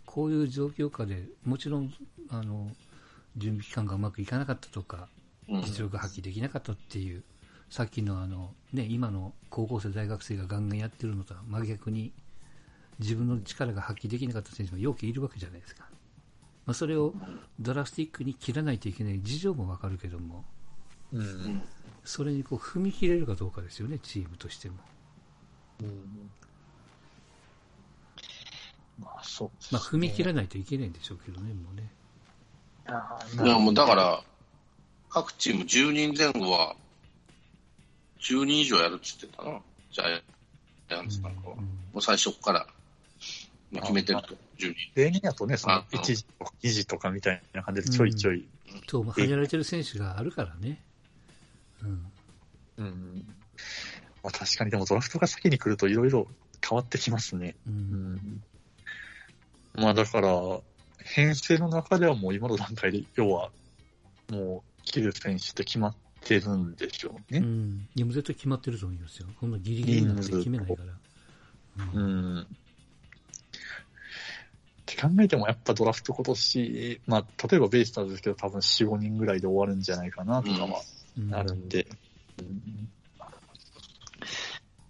[0.04, 1.92] こういう状況下でもちろん
[2.30, 2.70] あの
[3.36, 5.08] 準備期間がうまくいかなかったとか、
[5.48, 5.62] うん。
[5.62, 7.22] 実力発揮できなかったっていう、
[7.70, 12.12] さっきのあの、ね、今の高校生、大学生がガンガンやってるのとは真逆に、
[12.98, 15.86] 自分の力が発揮できなかった選手もよくいるわけじゃないですか。
[16.64, 17.14] まあ、それを
[17.60, 20.44] ドラスティックに切らないといけない事情もわかるけども、
[21.12, 21.62] うん。
[22.04, 24.76] それにこう踏み切れるかどうかですよね、チームとしても。
[25.82, 26.30] うん。
[28.98, 31.90] まあ、そうですまあ、踏み切ららないといけないんでしょうけどね、もうね。
[33.44, 34.22] いや、もうだから、
[35.10, 36.76] 各チーム10人前後は、
[38.20, 39.60] 10人以上やるって言ってたな、
[39.92, 40.22] ジャイ
[40.94, 41.54] アンツなんかは。
[41.58, 42.66] うんもう最初から、
[43.72, 44.74] まあ、決めてると、10人。
[44.94, 48.46] 例年やとね、そのあ1時とか2時とかみたいな感じでちょいちょい、
[48.86, 50.82] そう、まあ、はやられてる選手があるからね。
[51.82, 52.12] うん。
[52.76, 53.26] うん。
[54.22, 56.26] まあ確かにでもドラフトが先に来るといろいろ
[56.68, 57.56] 変わってきますね。
[57.66, 57.70] う。
[57.70, 58.42] うんん。
[59.76, 60.30] まあだから、
[61.02, 63.50] 編成の中ではもう今の段階で、要は、
[64.30, 65.94] もう、切る選手って決まっ
[66.26, 67.40] てるんでしょううね。
[67.40, 67.88] ん。
[67.94, 69.26] いや、もう絶対決まってると思いますよ。
[69.40, 70.92] こんなギリギリになって決めないから。
[71.84, 72.36] ううん。
[72.38, 72.42] ん。
[72.42, 72.46] っ
[74.86, 80.80] て考えてもやっぱドラフト今年、まあ例えばベイスターズですけど多分4、5人ぐらいで終わるんじゃないかなとかは
[81.18, 81.86] うんあるんで、
[82.38, 82.88] うん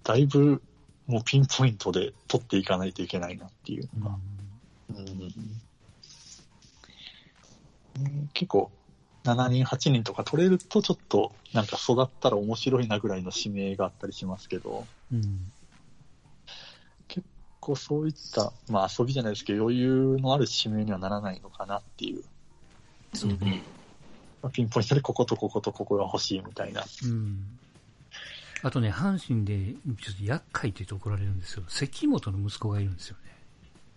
[0.05, 0.63] だいぶ
[1.09, 4.17] もうピンポイントで取っていかないといけないなっていうのが、
[4.91, 5.07] うんうん
[8.35, 8.71] 結構
[9.27, 15.53] 7人、8人とか取れるとちょっとなんか育ったら面白いなぐらいの指名があったりしますけど、うん。
[17.09, 17.27] 結
[17.61, 22.25] 構そういった、まあ遊びじゃないですけど余裕のある指名にはならないのかなっていう、
[23.13, 23.63] そうね。
[24.43, 26.85] まあピンポイントでこことこことここが欲しいみたいな。
[27.05, 27.59] うん。
[28.63, 31.65] あとね、阪神でちょっと厄介って言うと怒られるんですよ。
[31.69, 33.37] 関本の息子がいるんですよね。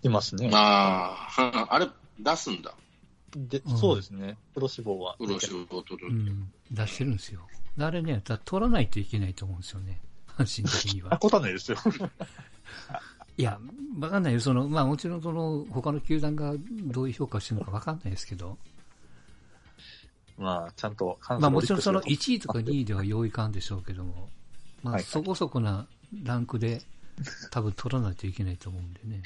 [0.04, 0.50] いますね。
[0.54, 1.88] ああ、あれ、
[2.20, 2.74] 出すんだ。
[3.36, 4.38] で、うんそうですね。
[4.54, 5.16] プロ志望は。
[5.18, 6.08] プロ仕事取る。
[6.08, 6.52] うん。
[6.72, 7.42] 出してるんですよ。
[7.80, 10.00] あれね、だ取らないといけないと思うんですよね。
[10.28, 11.40] 阪神的にあ、は。
[11.40, 11.78] ないですよ。
[13.38, 13.58] いや、
[14.00, 14.40] わかんないよ。
[14.40, 16.54] その、まあもちろんその、他の球団が
[16.86, 18.58] どういう評価をしてるのかわかんないですけど、
[20.38, 24.30] まあ、ちゃんと、ままあもちろんその1位とか2位では用意かんでしょうけども、
[24.84, 25.86] まはいあそこそこな
[26.24, 26.82] ランクで
[27.52, 29.22] 多分取らないといけないと思うんでね。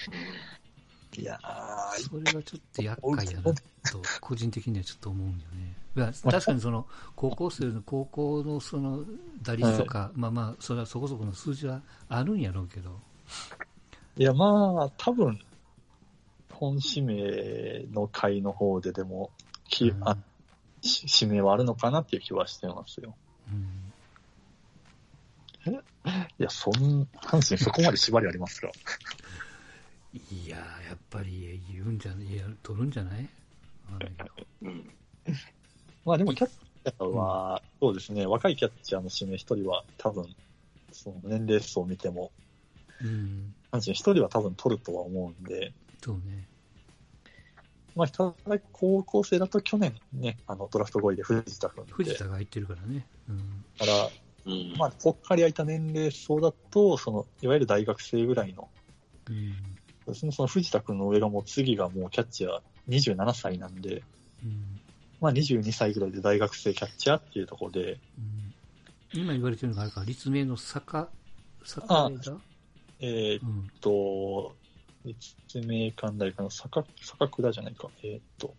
[1.17, 2.09] いやー。
[2.09, 3.53] それがちょっと厄介やな。
[3.53, 5.75] と、個人的にはちょっと思うんよね。
[6.23, 9.05] 確かにその、高校生の、高校のその
[9.41, 12.99] 打率とか、まあまあ、それはそこそこの数字はあるんやろうけど、
[14.17, 15.39] いや、まあ、多分、
[16.51, 19.31] 本指名の会の方ででも、
[19.69, 20.07] きうん。
[20.07, 20.17] あ
[20.81, 23.15] し指名はあるのかなっていう気はしてますよ。
[23.51, 23.93] うん。
[26.37, 28.69] いや、そん、阪神そこまで縛りありますか？
[30.13, 33.29] いやー、やっぱり言うんじゃない、いや、取るんじゃない？
[33.91, 34.47] わかんないけど。
[34.61, 34.89] うん。
[36.05, 40.27] まあでも、キャッチャーは、そうですね、若いキャッチャーの指名一人は、多分、
[40.91, 42.31] その年齢層を見ても、
[43.01, 45.73] うん、一人は多分取るとは思うんで、
[46.03, 46.47] そうね。
[47.95, 51.93] まあ、ただ、高校生だと去年ね、あの、ドラフト5位で藤田君で。
[51.93, 53.05] 藤田が入ってるからね。
[53.29, 53.65] うん。
[53.77, 54.09] だから、
[54.45, 54.73] うん。
[54.77, 58.69] まあ、ぽっかり空いた年齢層だと、その、いわゆる大学生ぐらいの、
[59.29, 59.72] うん。
[60.05, 64.03] そうですね、その藤田君の上がもう次がもうキャッチャー27歳なんで、
[64.43, 64.79] うん。
[65.21, 68.43] まあ22歳ぐらいで大学生キャッチャーっていうところで、うん
[69.13, 71.07] 今言われてるのがあるから、立命の坂、
[71.63, 72.37] 坂枝
[72.99, 73.71] えーっうん。
[73.79, 74.55] と、
[75.05, 78.55] 立命館大かの坂、坂倉じゃないか、えーっと、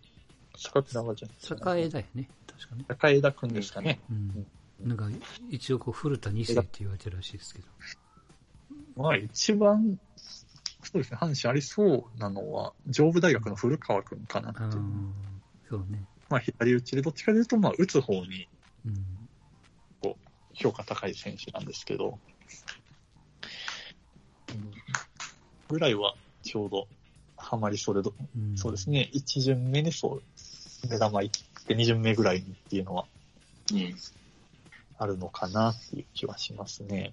[0.57, 2.29] 坂倉はじゃない坂枝やね。
[2.47, 2.85] 確かね。
[2.87, 4.01] 坂枝君ですかね。
[4.11, 4.47] うん。
[4.89, 5.09] なんか、
[5.51, 7.67] 一応こう、古田二世って言われてるらしいですけど。
[8.97, 9.99] まあ一番、
[10.85, 14.69] そうですね、阪神ありそうなのは、上武大学の古川君かなっていう。
[14.77, 15.15] うん。
[15.69, 16.05] そうね。
[16.29, 18.49] まあ左打ちでどっちかというと、まあ打つ方に
[18.87, 19.15] うん。
[20.55, 22.19] 評価高い選手なんですけど、
[24.49, 24.73] うん
[25.69, 26.87] ぐらいはちょうど
[27.37, 30.23] ハマりそれど、うん、そうですね、1巡目にそう、
[30.89, 31.31] 目玉いっ
[31.67, 33.07] て2巡目ぐらいにっていうのは
[33.73, 33.97] うん。
[34.99, 37.13] あるのかなっていう気はしますね。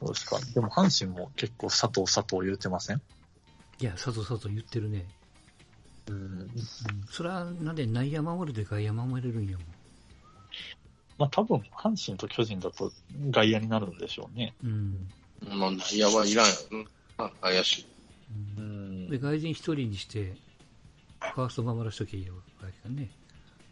[0.00, 0.38] どうですか？
[0.54, 3.02] でも阪神も結構佐藤佐藤言ってません？
[3.80, 5.06] いや、佐藤佐藤言ってるね。
[6.08, 6.14] うん。
[6.14, 6.50] うん。
[7.10, 9.66] それは、なんで内野守るで外野守れるんやもん。
[11.18, 12.92] まあ多分、阪神と巨人だと
[13.30, 14.54] 外野になるんでしょうね。
[14.64, 15.08] うん。
[15.48, 16.52] まあ、内野はいらんや
[17.18, 17.30] ろな。
[17.40, 17.86] 怪しい。
[18.56, 18.60] う。
[18.60, 20.36] うんんで、外人一人にして、
[21.20, 23.10] ファースト守らしときゃいいわけだね。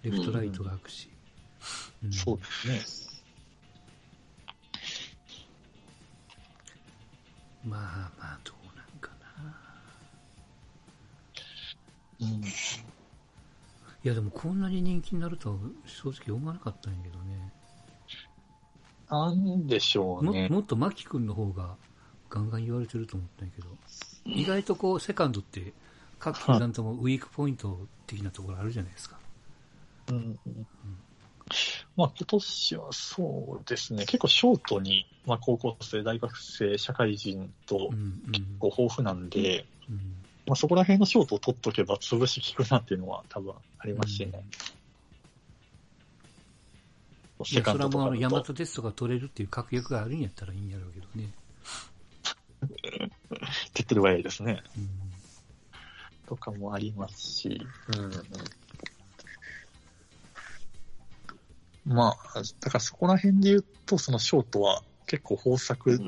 [0.03, 1.09] レフトライトが空くし。
[2.05, 3.06] うんそうですね。
[7.67, 9.55] まあまあ、どうなんかな。
[12.21, 12.45] うん。
[12.45, 12.49] い
[14.05, 17.53] や、でもこんなに人気になるとは正直思わなかったんやけどね。
[19.11, 20.49] なんでしょうもね。
[20.49, 21.75] もっと牧君の方が
[22.31, 23.69] ガンガン言われてると思ったんやけど、
[24.25, 25.73] 意外とこう、セカンドって、
[26.21, 29.19] 各球団ともウィークポイント的なところあるじゃないですか。
[30.11, 30.39] うん
[31.97, 38.59] まあ今年はそうですね、結構ショートに、まあ高校生、大学生、社会人とうん、うん。
[38.59, 39.97] こう豊富なんで、うん
[40.47, 44.45] まあそこら辺のショートを取っとけば潰し効くなっていうのは多分ありますしね。
[47.51, 51.33] いや、それはもうあの、だと山田哲人が取れるっていう確約があるんやったらいいんやろうけどね。
[53.75, 54.63] 手っ取り早いですね。
[54.77, 54.89] うん
[56.27, 58.11] とかもありますし、うん
[61.87, 66.01] まあ、だからそこら辺で言うと、そのショートは結構豊作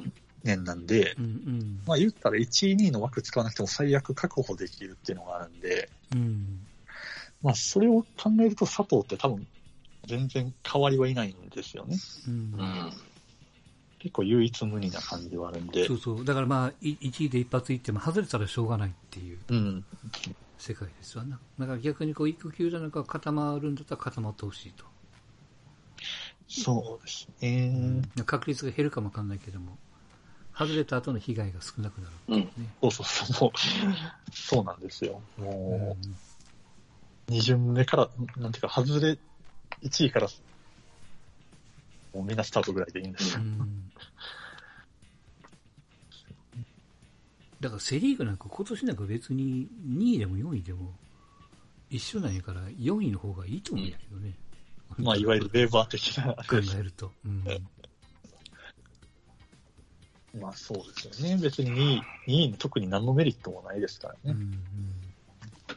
[0.42, 1.80] 年なんで、うんうん。
[1.86, 6.66] まあ言ったら1位、2位の枠使わなくても最悪確保できるっていうのがあるんで、うん。
[7.42, 9.46] まあそれを考えると佐藤って多分
[10.06, 11.96] 全然変わりはいないんですよね。
[12.26, 12.92] うんうん。
[14.00, 15.94] 結構唯一無二な感じはあるんでそ。
[15.94, 16.24] うそう。
[16.24, 19.84] だからまあ、い1位で一発いっても外れたらしょうがないっていううん。
[20.58, 21.38] 世界ですわな。
[21.58, 24.84] だから逆にこう、育休じゃなく固まるんだったら固まってほしいと。
[26.48, 28.02] そうですね。
[28.24, 29.76] 確率が減るかもわかんないけども、
[30.56, 32.68] 外れた後の被害が少なくなるっていうね。
[32.82, 33.50] そうそうそう。
[34.32, 35.20] そうなんですよ。
[35.38, 35.96] うんも
[37.28, 38.08] う、2巡目から、
[38.38, 39.18] なんていうか、外れ、
[39.82, 40.28] 1位から、
[42.14, 43.40] もうみんなスタートぐらいでいいんですよ。
[43.40, 43.92] うん
[47.60, 50.92] だからセリーグなんか今年なんか別に2位でも4位でも
[51.90, 54.34] 一緒なんやから4位の方がいいと思うんやけどね。
[54.98, 56.42] まあ、いわゆるウェーバー的な、考
[56.78, 57.12] えると。
[57.24, 57.44] うん。
[60.40, 61.42] まあそうですよね。
[61.42, 64.20] 別に2位、2位に特に何のメリットもないですからね。
[64.24, 64.64] うんうん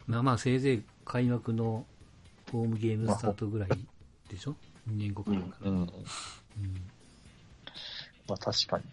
[0.07, 1.85] まあまあせいぜい開幕の
[2.51, 3.69] ホームゲームスタートぐらい
[4.29, 4.55] でしょ
[4.89, 5.69] ?2 年後くらいから。
[5.69, 5.81] うん。
[5.81, 5.87] うん
[8.27, 8.83] まあ確かに。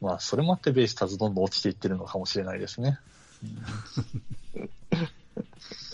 [0.00, 2.98] まあそれもあってベイスターズどんどん落ちていってるのかもしれないですね。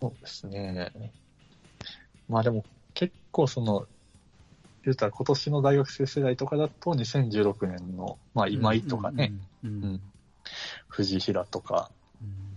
[0.00, 1.12] そうですね。
[2.28, 3.86] まあでも結構その、
[4.82, 9.32] 言うたら今年の大学生世代とかだと2016年の、まあ今井とかね、。
[10.88, 11.90] 藤平とか
[12.22, 12.50] うん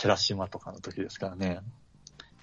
[0.00, 1.60] 寺島とかの時ですからね。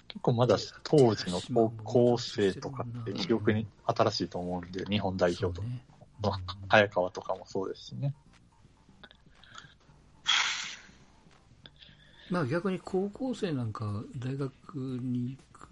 [0.06, 5.84] 結構まだ当時の高校生とかって記憶に新しいと思うんで、日本代表とか、ね
[6.68, 8.14] 早川とかもそうですしね。
[12.30, 15.68] まあ逆に高校生なんか大学に行く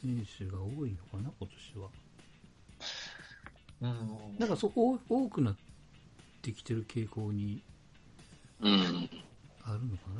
[0.00, 1.88] 選手が多いのかな、今年は。
[3.80, 5.56] うんなんかそこ多くなっ
[6.42, 7.62] てきてる傾向に
[8.60, 9.08] うん。
[9.62, 10.10] あるのか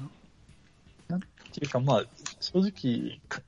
[1.10, 1.16] な。
[1.16, 1.20] っ
[1.52, 2.04] ていうかまあ、
[2.40, 3.40] 正直、か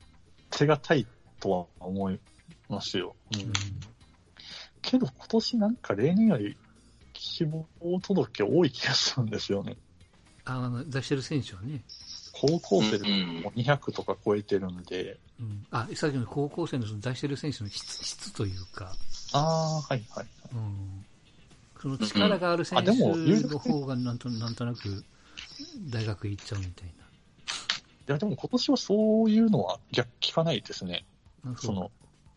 [0.51, 1.07] 手堅い
[1.39, 2.19] とは思い
[2.69, 3.15] ますよ。
[3.33, 3.53] うん
[4.83, 6.57] けど今年なんか例年より
[7.13, 7.67] 希望
[8.01, 9.77] 届多い気がするんですよね。
[10.45, 11.83] ああ、出してる選手はね。
[12.41, 18.95] 高校生でうんも200とか超えてるんで、うん、あ、さっきの高校生のその出してる選手の質質というか、
[19.33, 20.27] ああ、はいはい。
[20.55, 21.05] うん、
[21.81, 23.47] その力がある選あでも手。
[23.47, 25.05] の方がなんとなんとなく
[25.91, 31.05] 大学行っちゃうみたいいや、でも今年はそういうのは逆聞かないですね。
[31.59, 31.91] その、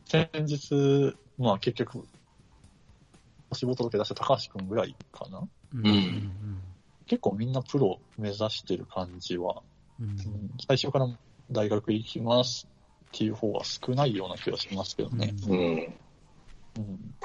[0.05, 2.05] 先日、まあ結局、
[3.49, 5.47] お仕事届け出した高橋くんぐらいかな。
[5.73, 6.31] うん、うん。
[7.07, 9.63] 結構みんなプロ目指してる感じは、
[10.03, 11.07] うん最初から
[11.49, 12.67] 大学行きます
[13.07, 15.33] っていう方は少ないような気がしますけどね。
[15.47, 15.59] うんうん。
[16.77, 17.15] うん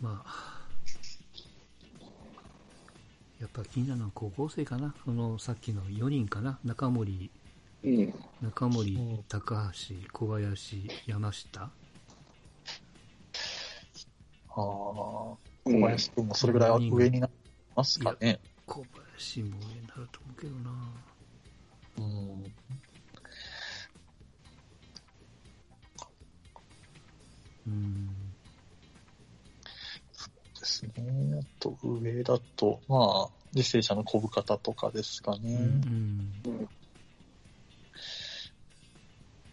[0.00, 0.60] まあ、
[3.40, 4.94] やっぱ気になるのは高校生かな。
[5.04, 6.60] そのさっきの4人かな。
[6.64, 7.32] 中森、
[7.82, 8.14] うん。
[8.40, 11.62] 中森うん、高橋、小林、山下。
[11.62, 11.70] あ
[14.56, 17.32] あ、小林くんもそれぐらい上になり
[17.76, 18.40] ますかね。
[18.66, 20.70] 小林も上になると思うけどな。
[21.98, 22.44] うん
[27.66, 28.06] うん。
[30.58, 30.90] ですね。
[31.38, 35.54] あと上だと、まあ、履正社の小深田とかですかね。
[35.54, 36.32] うん。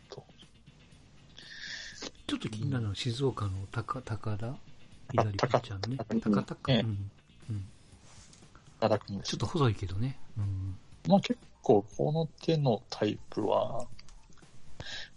[0.10, 0.24] と
[2.26, 4.56] ちょっと気になるのは静岡の高高田？
[5.16, 5.98] 左ピッチャーのね。
[5.98, 6.72] 高高田か。
[6.72, 7.12] ええうん。
[7.50, 7.66] うん。
[8.80, 10.18] 奈良君ですちょっと細いけどね。
[10.38, 10.78] うん。
[11.08, 13.88] まあ結構この手のタイプは、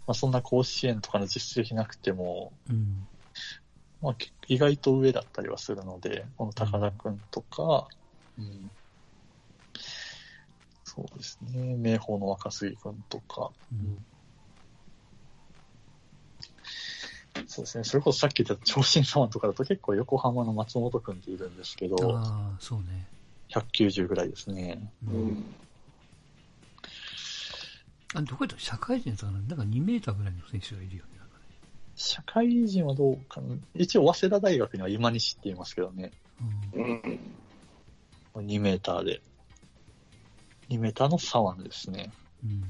[0.07, 3.07] まあそんな甲子園とかの実績なくても、うん。
[4.01, 7.87] まあけ意外と上だったりはするので、この高田くんとか、
[8.37, 8.71] うん
[10.83, 14.03] そうですね、明豊の若杉くんとか、うん。
[17.47, 17.83] そうですね。
[17.83, 23.07] それこそさっき言った長身左腕とかだと結構横浜の松本くんっているんですけど、ああ、そうね。
[23.49, 24.91] 190ぐらいですね。
[25.07, 25.45] ううんん。
[28.15, 31.09] あどこやったら社会人だったかななんか2メーターぐらいの選手がいるよね。
[32.01, 33.57] 社会人はどうかな？
[33.75, 36.13] 一応、早稲田大学には今西って言いますけどね。
[36.73, 37.01] うん
[38.35, 38.47] うん。
[38.47, 39.21] 2メーターで。
[40.69, 42.13] 2メーターの左腕ですね。
[42.41, 42.63] うん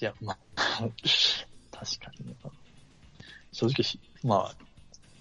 [0.00, 2.36] いや、まあ、 確かにね。
[3.52, 4.56] 正直し、まあ、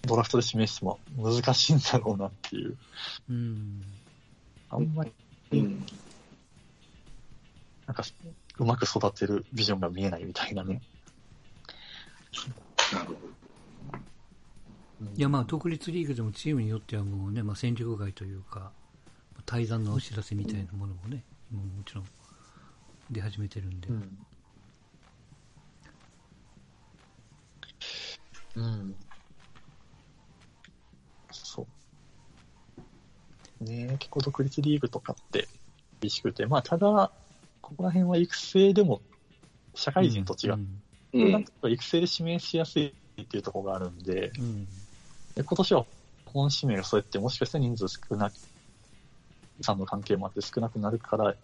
[0.01, 2.77] ドラフトで示しても難しいんだろうなっていう。
[3.29, 3.83] うん
[4.69, 5.11] あんまり、
[5.51, 5.85] うん。
[7.85, 8.03] なんか、
[8.57, 10.81] うまく育てるビジョンが見えないみたいなね。
[12.91, 13.19] なるほど。
[13.19, 13.33] うん
[15.15, 18.71] いやまあ独立リーグでもチームによってはもうね、まあ、戦力外というか
[19.45, 22.05] 退団のお知らせみたいなものもね、今もちろん
[23.11, 24.17] 出始めてるんで、うん。
[28.55, 28.95] うん。
[31.31, 31.63] そ
[33.59, 33.63] う。
[33.65, 35.47] ねえ結構独立リーグとかって
[36.01, 37.11] 厳しくて、まあただ、
[37.61, 39.01] ここら辺は育成でも
[39.75, 40.59] 社会人と違って、
[41.13, 41.45] うなんん。
[41.45, 44.67] とか育成で指名しやすいっていうところがあるんで、うんうん
[45.35, 45.85] で今年は
[46.25, 48.35] 本指名がそうやってもしかしたら人数少なく、
[49.61, 51.35] さんの関係もあって少なくなるから、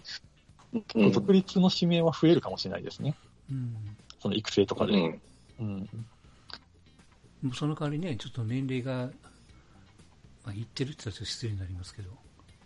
[0.96, 3.16] うん独立の指名は増えるかもしれないですね。
[3.50, 4.94] うんその育成とかで。
[4.94, 5.22] うん。
[5.60, 5.90] うん。
[7.42, 9.10] もうその代わりねちょっと年齢が、
[10.44, 12.10] まあ、いってるって言ったら失礼になりますけど、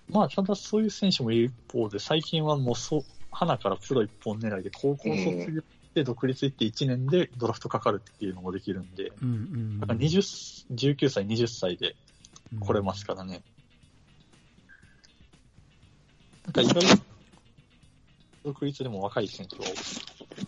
[0.10, 3.02] まあ、ただそういう選手もいる一方で、最近はもうそう、
[3.32, 5.64] 花からプロ一本狙いで、高校卒業し
[5.94, 11.96] て独立行って1年でドラフトかかるっていうのもできるんで、うんうんだから20、19歳、20歳で
[12.60, 13.42] 来れますからね。
[16.46, 17.04] なんか意外と
[18.44, 20.48] 独立でも若い選手が多くて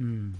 [0.00, 0.38] うん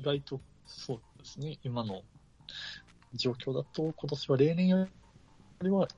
[0.00, 2.00] 意外とそうですね、今の
[3.12, 4.88] 状況だと、今年は例年よ
[5.62, 5.88] りは、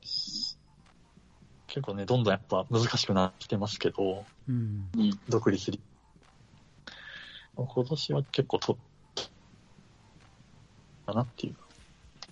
[1.69, 4.91] 結構ね、どんどんやっぱ難しくなってきてますけど、うん。
[5.29, 5.81] 独立リ
[7.55, 8.77] 今年は結構と、
[11.07, 11.55] だなっていう。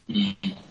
[0.08, 0.69] うん